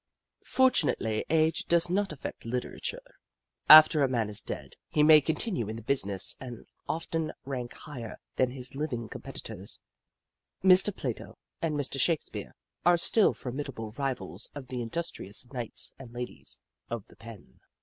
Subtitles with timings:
[0.47, 3.17] Fortunately age does not affect literature.
[3.69, 6.13] After a man is dead, he may continue in the ijo The Book of Clever
[6.15, 9.79] Beasts business and often rank higher than his Hving competitors.
[10.63, 10.95] Mr.
[10.97, 11.99] Plato and Mr.
[12.01, 17.59] Shakespeare are still formidable rivals of the industrious knights and ladies of the pen.